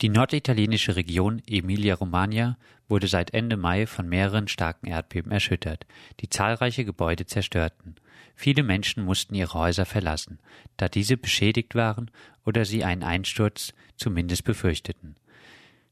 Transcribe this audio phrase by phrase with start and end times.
[0.00, 2.56] Die norditalienische Region Emilia-Romagna
[2.88, 5.84] wurde seit Ende Mai von mehreren starken Erdbeben erschüttert,
[6.20, 7.96] die zahlreiche Gebäude zerstörten.
[8.34, 10.38] Viele Menschen mussten ihre Häuser verlassen,
[10.78, 12.10] da diese beschädigt waren
[12.46, 15.16] oder sie einen Einsturz zumindest befürchteten.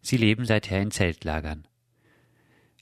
[0.00, 1.66] Sie leben seither in Zeltlagern.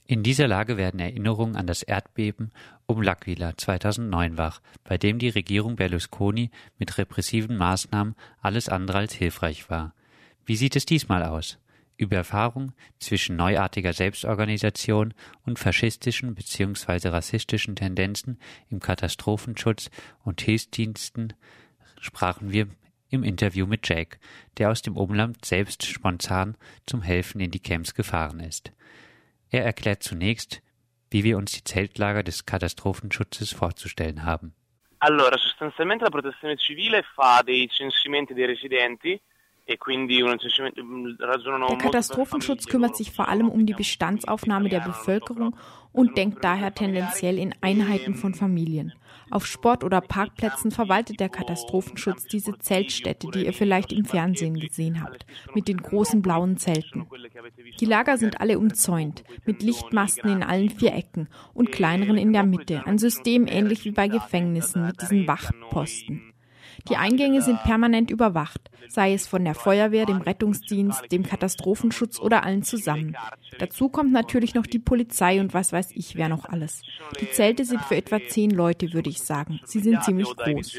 [0.05, 2.51] In dieser Lage werden Erinnerungen an das Erdbeben
[2.85, 9.13] um L'Aquila 2009 wach, bei dem die Regierung Berlusconi mit repressiven Maßnahmen alles andere als
[9.13, 9.93] hilfreich war.
[10.47, 11.59] Wie sieht es diesmal aus?
[11.97, 15.13] Über Erfahrung zwischen neuartiger Selbstorganisation
[15.45, 17.09] und faschistischen bzw.
[17.09, 18.39] rassistischen Tendenzen
[18.69, 19.89] im Katastrophenschutz
[20.23, 21.33] und Hilfsdiensten
[21.99, 22.69] sprachen wir
[23.09, 24.19] im Interview mit Jake,
[24.57, 28.71] der aus dem Umland selbst spontan zum Helfen in die Camps gefahren ist.
[29.49, 30.61] Er erklärt zunächst,
[31.11, 34.53] wie wir uns die Zeltlager des Katastrophenschutzes vorzustellen haben.
[34.99, 39.19] Allora, sostanzialmente la protezione civile fa dei censimenti dei residenti
[39.67, 39.77] der
[41.77, 45.55] Katastrophenschutz kümmert sich vor allem um die Bestandsaufnahme der Bevölkerung
[45.91, 48.93] und denkt daher tendenziell in Einheiten von Familien.
[49.29, 55.03] Auf Sport- oder Parkplätzen verwaltet der Katastrophenschutz diese Zeltstätte, die ihr vielleicht im Fernsehen gesehen
[55.03, 57.07] habt, mit den großen blauen Zelten.
[57.79, 62.43] Die Lager sind alle umzäunt, mit Lichtmasten in allen vier Ecken und kleineren in der
[62.43, 66.33] Mitte, ein System ähnlich wie bei Gefängnissen mit diesen Wachposten.
[66.89, 72.43] Die Eingänge sind permanent überwacht, sei es von der Feuerwehr, dem Rettungsdienst, dem Katastrophenschutz oder
[72.43, 73.17] allen zusammen.
[73.59, 76.83] Dazu kommt natürlich noch die Polizei und was weiß ich, wer noch alles.
[77.19, 79.59] Die Zelte sind für etwa zehn Leute, würde ich sagen.
[79.65, 80.75] Sie sind ziemlich groß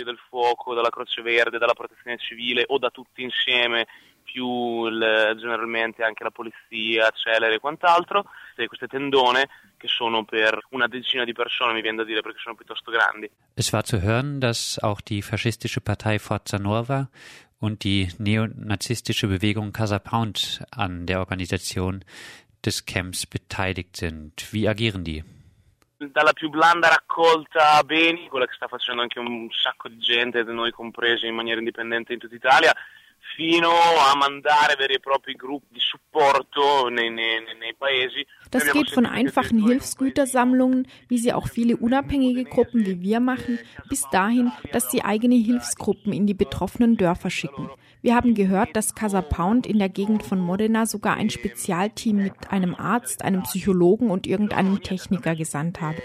[4.34, 8.24] il, generalmente anche la polizia, celere e quant'altro,
[8.54, 12.54] queste tendone che sono per una decina di persone, mi viene da dire, perché sono
[12.54, 13.30] piuttosto grandi.
[13.54, 17.08] Es war zu hören, dass auch die faschistische Partei Forza Nuova
[17.58, 22.04] und die neonazistische Bewegung Casa Pound an der Organisation
[22.64, 24.52] des Camps beteiligt sind.
[24.52, 25.24] Wie agieren die?
[25.98, 30.70] Dalla più blanda raccolta beni, quella che sta facendo anche un sacco di gente, noi
[30.70, 32.72] compresi in maniera indipendente in tutta Italia,
[33.38, 38.26] fino a mandare veri e propri gruppi di supporto nei, nei, nei paesi.
[38.50, 44.02] Das geht von einfachen Hilfsgütersammlungen, wie sie auch viele unabhängige Gruppen wie wir machen, bis
[44.10, 47.70] dahin, dass sie eigene Hilfsgruppen in die betroffenen Dörfer schicken.
[48.02, 52.50] Wir haben gehört, dass Casa Pound in der Gegend von Modena sogar ein Spezialteam mit
[52.50, 56.02] einem Arzt, einem Psychologen und irgendeinem Techniker gesandt habe.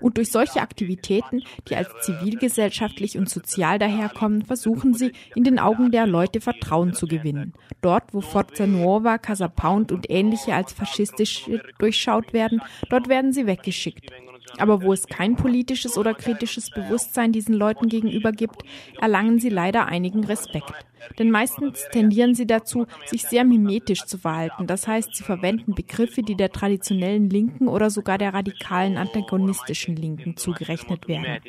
[0.00, 5.90] Und durch solche Aktivitäten, die als zivilgesellschaftlich und sozial daherkommen, versuchen sie, in den Augen
[5.90, 7.54] der Leute Vertrauen zu gewinnen.
[7.80, 13.46] Dort, wo Forza Nuova, Casa Pound und ähnliche als faschistisch durchschaut werden, dort werden sie
[13.46, 14.10] weggeschickt.
[14.58, 18.62] Aber wo es kein politisches oder kritisches Bewusstsein diesen Leuten gegenüber gibt,
[19.00, 20.72] erlangen sie leider einigen Respekt.
[21.18, 24.66] Denn meistens tendieren sie dazu, sich sehr mimetisch zu verhalten.
[24.66, 30.36] Das heißt, sie verwenden Begriffe, die der traditionellen Linken oder sogar der radikalen antagonistischen Linken
[30.36, 31.42] zugerechnet werden.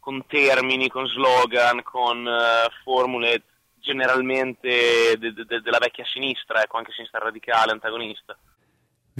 [0.00, 3.42] con termini, con slogan, con uh, formule
[3.80, 8.36] generalmente de, de, della vecchia sinistra, ecco, anche sinistra radicale, antagonista.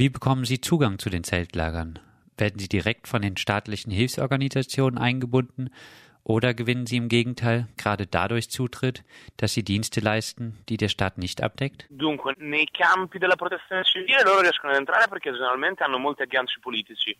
[0.01, 1.99] Wie bekommen Sie Zugang zu den Zeltlagern?
[2.39, 5.69] Werden Sie direkt von den staatlichen Hilfsorganisationen eingebunden
[6.25, 9.05] oder gewinnen Sie im Gegenteil gerade dadurch Zutritt,
[9.37, 11.85] dass Sie Dienste leisten, die der Staat nicht abdeckt?
[11.91, 16.61] Dunque, nei campi della protezione civile loro riescono ad entrare perché generalmente hanno molti agganci
[16.61, 17.15] politici.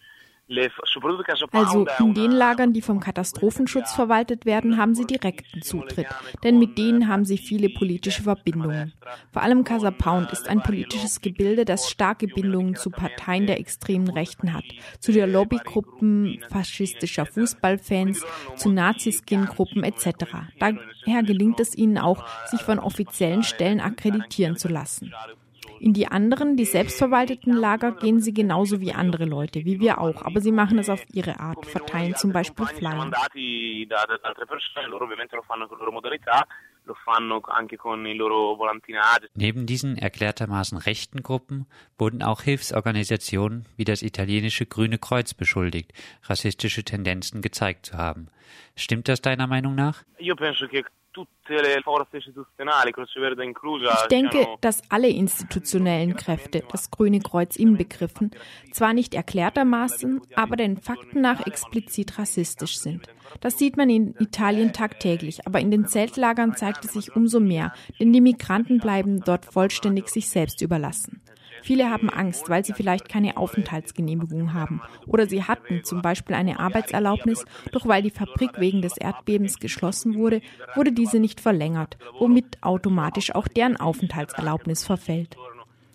[1.53, 6.09] Also in den Lagern, die vom Katastrophenschutz verwaltet werden, haben sie direkten Zutritt,
[6.43, 8.93] denn mit denen haben sie viele politische Verbindungen.
[9.33, 14.11] Vor allem Casa Pound ist ein politisches Gebilde, das starke Bindungen zu Parteien der extremen
[14.11, 14.65] Rechten hat,
[14.99, 18.25] zu der Lobbygruppen faschistischer Fußballfans,
[18.57, 20.25] zu Nazi-Skin-Gruppen etc.
[20.59, 25.13] Daher gelingt es ihnen auch, sich von offiziellen Stellen akkreditieren zu lassen.
[25.81, 30.21] In die anderen, die selbstverwalteten Lager gehen sie genauso wie andere Leute, wie wir auch,
[30.27, 33.11] aber sie machen es auf ihre Art, verteilen zum Beispiel Flyer.
[39.35, 41.67] Neben diesen erklärtermaßen rechten Gruppen
[41.97, 45.95] wurden auch Hilfsorganisationen wie das italienische Grüne Kreuz beschuldigt,
[46.25, 48.29] rassistische Tendenzen gezeigt zu haben.
[48.77, 50.03] Stimmt das deiner Meinung nach?
[54.03, 58.31] Ich denke, dass alle institutionellen Kräfte, das Grüne Kreuz inbegriffen,
[58.73, 63.09] zwar nicht erklärtermaßen, aber den Fakten nach explizit rassistisch sind.
[63.41, 67.73] Das sieht man in Italien tagtäglich, aber in den Zeltlagern zeigt es sich umso mehr,
[67.99, 71.21] denn die Migranten bleiben dort vollständig sich selbst überlassen.
[71.63, 74.81] Viele haben Angst, weil sie vielleicht keine Aufenthaltsgenehmigung haben.
[75.07, 80.15] Oder sie hatten zum Beispiel eine Arbeitserlaubnis, doch weil die Fabrik wegen des Erdbebens geschlossen
[80.15, 80.41] wurde,
[80.75, 85.37] wurde diese nicht verlängert, womit automatisch auch deren Aufenthaltserlaubnis verfällt.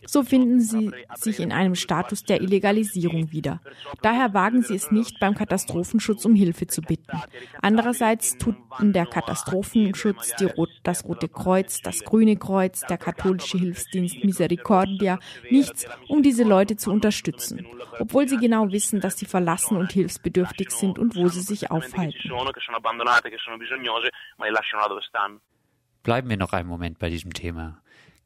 [0.06, 3.62] So finden sie sich in einem Status der Illegalisierung wieder.
[4.02, 7.22] Daher wagen sie es nicht, beim Katastrophenschutz um Hilfe zu bitten.
[7.62, 15.20] Andererseits tut der Katastrophenschutz, Rot das Rote Kreuz, das Grüne Kreuz, der katholische Hilfsdienst Misericordia
[15.50, 17.66] nichts, um diese Leute zu unterstützen,
[18.00, 22.32] obwohl sie genau wissen, dass sie verlassen und hilfsbedürftig sind und wo sie sich aufhalten.
[26.04, 27.82] Bleiben wir noch einen Moment bei diesem Thema.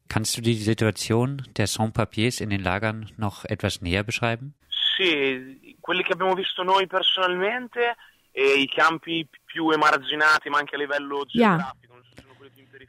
[0.10, 4.56] Kannst du die Situation der Sans-Papiers in den Lagern noch etwas näher beschreiben?
[4.98, 7.96] Sì, quelli che abbiamo visto noi personalmente
[8.32, 11.74] e i campi più emarginati, ma anche a livello ja.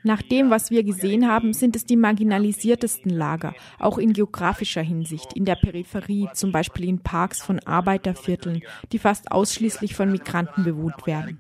[0.03, 5.35] Nach dem, was wir gesehen haben, sind es die marginalisiertesten Lager, auch in geografischer Hinsicht,
[5.35, 8.63] in der Peripherie, zum Beispiel in Parks von Arbeitervierteln,
[8.93, 11.39] die fast ausschließlich von Migranten bewohnt werden.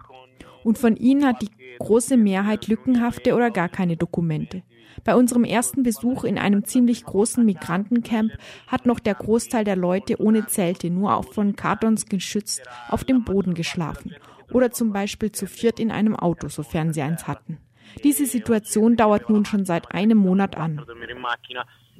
[0.64, 4.62] Und von ihnen hat die große Mehrheit lückenhafte oder gar keine Dokumente.
[5.04, 8.32] Bei unserem ersten Besuch in einem ziemlich großen Migrantencamp
[8.66, 13.24] hat noch der Großteil der Leute ohne Zelte, nur auch von Kartons geschützt, auf dem
[13.24, 14.14] Boden geschlafen
[14.52, 17.58] oder zum Beispiel zu viert in einem Auto, sofern sie eins hatten.
[18.04, 20.80] Diese Situation dauert nun schon seit einem Monat an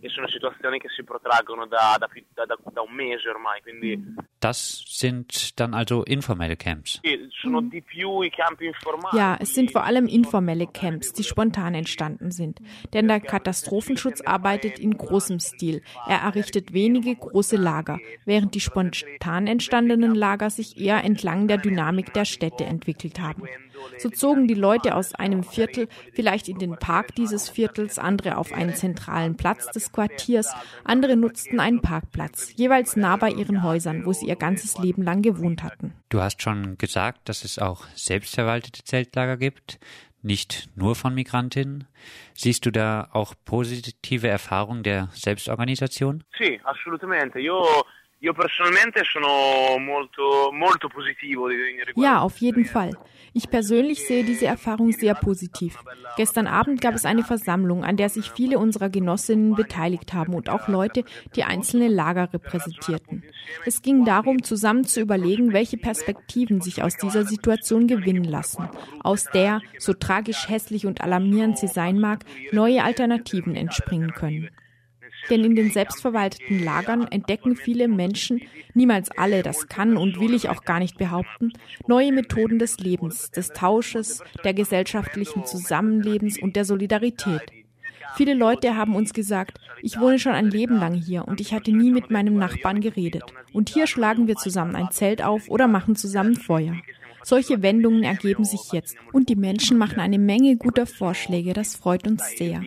[0.00, 3.61] e sono situazioni che si protraggono da, da, da, da un mese ormai.
[3.62, 7.00] Quindi das sind dann also informelle Camps.
[9.12, 12.58] Ja, es sind vor allem informelle Camps, die spontan entstanden sind.
[12.94, 15.82] Denn der Katastrophenschutz arbeitet in großem Stil.
[16.06, 22.14] Er errichtet wenige große Lager, während die spontan entstandenen Lager sich eher entlang der Dynamik
[22.14, 23.43] der Städte entwickelt haben.
[23.99, 28.53] So zogen die Leute aus einem Viertel vielleicht in den Park dieses Viertels, andere auf
[28.53, 30.55] einen zentralen Platz des Quartiers,
[30.85, 35.23] andere nutzten einen Parkplatz, jeweils nah bei ihren Häusern, wo sie ihr ganzes Leben lang
[35.23, 35.93] gewohnt hatten.
[36.09, 39.79] Du hast schon gesagt, dass es auch selbstverwaltete Zeltlager gibt,
[40.23, 41.87] nicht nur von Migrantinnen.
[42.35, 46.25] Siehst du da auch positive Erfahrungen der Selbstorganisation?
[46.37, 47.38] Sì, assolutamente.
[47.38, 47.65] Io
[48.22, 51.49] Io personalmente sono molto, molto positivo
[51.96, 52.90] Ja, auf jeden Fall.
[53.32, 55.78] Ich persönlich sehe diese Erfahrung sehr positiv.
[56.19, 60.50] Gestern Abend gab es eine Versammlung, an der sich viele unserer Genossinnen beteiligt haben und
[60.50, 63.25] auch Leute, die einzelne Lager repräsentierten.
[63.64, 68.69] Es ging darum, zusammen zu überlegen, welche Perspektiven sich aus dieser Situation gewinnen lassen,
[69.02, 74.50] aus der, so tragisch hässlich und alarmierend sie sein mag, neue Alternativen entspringen können.
[75.28, 78.43] Denn in den selbstverwalteten Lagern entdecken viele Menschen,
[78.75, 81.52] niemals alle, das kann und will ich auch gar nicht behaupten,
[81.87, 87.43] neue Methoden des Lebens, des Tausches, der gesellschaftlichen Zusammenlebens und der Solidarität.
[88.17, 91.72] Viele Leute haben uns gesagt, ich wohne schon ein Leben lang hier und ich hatte
[91.72, 93.22] nie mit meinem Nachbarn geredet.
[93.52, 96.76] Und hier schlagen wir zusammen ein Zelt auf oder machen zusammen Feuer.
[97.22, 101.52] Solche Wendungen ergeben sich jetzt und die Menschen machen eine Menge guter Vorschläge.
[101.52, 102.62] Das freut uns sehr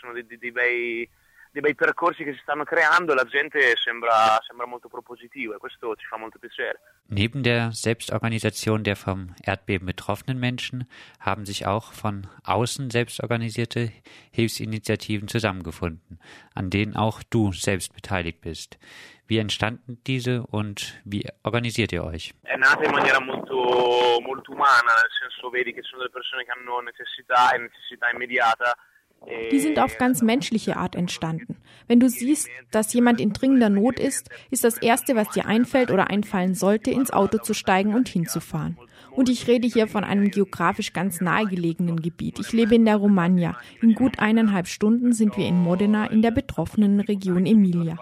[0.00, 1.08] sono dei, dei, bei,
[1.52, 5.94] dei bei percorsi che si stanno creando, la gente sembra, sembra molto propositiva e questo
[5.96, 6.80] ci fa molto piacere.
[7.08, 10.88] Neben der Selbstorganisation der vom Erdbeben betroffenen Menschen
[11.18, 13.92] haben sich auch von außen selbstorganisierte
[14.30, 16.20] Hilfsinitiativen zusammengefunden,
[16.54, 18.78] an denen auch du selbst beteiligt bist.
[19.26, 22.34] Wie entstanden diese und wie organisiert ihr euch?
[22.42, 26.44] È nata in maniera molto, molto umana, nel senso vedi che ci sono delle persone
[26.44, 28.76] che hanno necessità e necessità immediata
[29.52, 31.56] die sind auf ganz menschliche Art entstanden.
[31.86, 35.90] Wenn du siehst, dass jemand in dringender Not ist, ist das Erste, was dir einfällt
[35.90, 38.78] oder einfallen sollte, ins Auto zu steigen und hinzufahren.
[39.12, 42.38] Und ich rede hier von einem geografisch ganz nahegelegenen Gebiet.
[42.38, 43.56] Ich lebe in der Romagna.
[43.82, 47.96] In gut eineinhalb Stunden sind wir in Modena in der betroffenen Region Emilia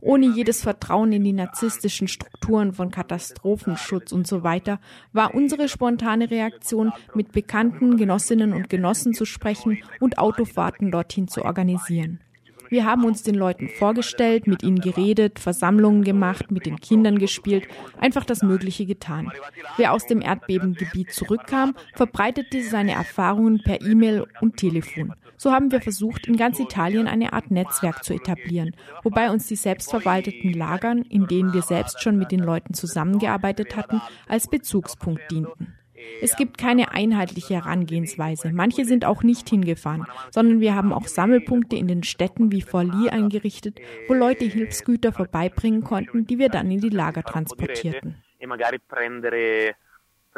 [0.00, 4.80] ohne jedes Vertrauen in die narzisstischen Strukturen von Katastrophenschutz und so weiter,
[5.12, 11.44] war unsere spontane Reaktion, mit bekannten Genossinnen und Genossen zu sprechen und Autofahrten dorthin zu
[11.44, 12.20] organisieren.
[12.68, 17.66] Wir haben uns den Leuten vorgestellt, mit ihnen geredet, Versammlungen gemacht, mit den Kindern gespielt,
[17.98, 19.30] einfach das Mögliche getan.
[19.76, 25.14] Wer aus dem Erdbebengebiet zurückkam, verbreitete seine Erfahrungen per E-Mail und Telefon.
[25.36, 29.56] So haben wir versucht, in ganz Italien eine Art Netzwerk zu etablieren, wobei uns die
[29.56, 35.77] selbstverwalteten Lagern, in denen wir selbst schon mit den Leuten zusammengearbeitet hatten, als Bezugspunkt dienten.
[36.20, 38.50] Es gibt keine einheitliche Herangehensweise.
[38.52, 43.08] Manche sind auch nicht hingefahren, sondern wir haben auch Sammelpunkte in den Städten wie Forlì
[43.08, 48.22] eingerichtet, wo Leute Hilfsgüter vorbeibringen konnten, die wir dann in die Lager transportierten.
[48.38, 48.46] E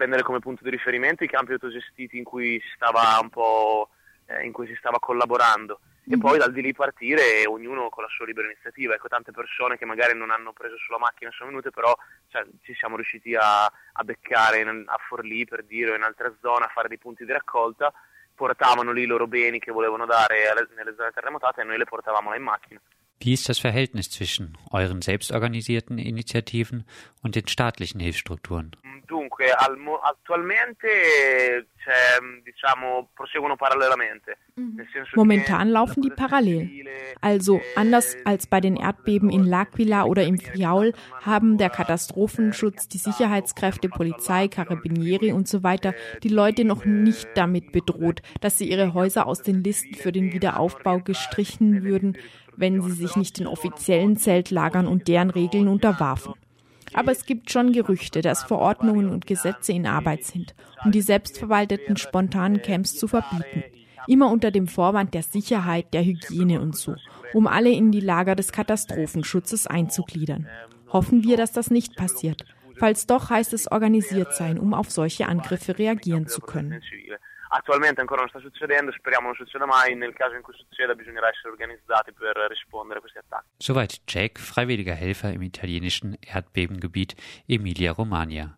[0.00, 3.90] prendere come punto di riferimento i campi autogestiti in cui stava un po'
[4.24, 5.80] eh, in cui si stava collaborando
[6.12, 8.94] e poi dal di lì partire ognuno con la sua libera iniziativa.
[8.94, 12.74] Ecco, tante persone che magari non hanno preso sulla macchina sono venute, però cioè, ci
[12.74, 16.70] siamo riusciti a, a beccare in, a Forlì per dire o in altre zone a
[16.74, 17.92] fare dei punti di raccolta,
[18.34, 21.84] portavano lì i loro beni che volevano dare alle, nelle zone terremotate e noi le
[21.84, 22.80] portavamo là in macchina.
[23.22, 26.84] Wie ist das Verhältnis zwischen euren selbstorganisierten Initiativen
[27.22, 28.74] und den staatlichen Hilfsstrukturen?
[29.06, 30.86] Dunque, al, attualmente
[32.46, 34.36] diciamo, proseguono parallelamente.
[34.56, 34.86] Mhm.
[35.14, 36.86] Momentan laufen die parallel.
[37.20, 42.98] Also anders als bei den Erdbeben in L'Aquila oder im Friaul haben der Katastrophenschutz, die
[42.98, 48.94] Sicherheitskräfte, Polizei, Carabinieri und so weiter die Leute noch nicht damit bedroht, dass sie ihre
[48.94, 52.16] Häuser aus den Listen für den Wiederaufbau gestrichen würden,
[52.60, 56.34] wenn sie sich nicht den offiziellen Zeltlagern und deren Regeln unterwarfen.
[56.92, 61.96] Aber es gibt schon Gerüchte, dass Verordnungen und Gesetze in Arbeit sind, um die selbstverwalteten
[61.96, 63.64] spontanen Camps zu verbieten.
[64.06, 66.96] Immer unter dem Vorwand der Sicherheit, der Hygiene und so,
[67.32, 70.48] um alle in die Lager des Katastrophenschutzes einzugliedern.
[70.92, 72.44] Hoffen wir, dass das nicht passiert.
[72.76, 76.80] Falls doch, heißt es organisiert sein, um auf solche Angriffe reagieren zu können.
[77.52, 79.96] Attualmente ancora non sta succedendo, speriamo non succeda mai.
[79.96, 83.48] Nel caso in cui succeda bisognerà essere organizzati per rispondere a questi attacchi.
[83.58, 87.16] Soweit Jack, freiwilliger Helfer im italienischen Erdbebengebiet
[87.48, 88.56] Emilia-Romagna.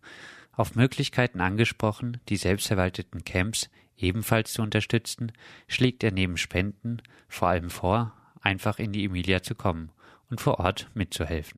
[0.51, 5.31] Auf Möglichkeiten angesprochen, die selbstverwalteten Camps ebenfalls zu unterstützen,
[5.67, 9.91] schlägt er neben Spenden vor allem vor, einfach in die Emilia zu kommen
[10.29, 11.51] und vor Ort mitzuhelfen.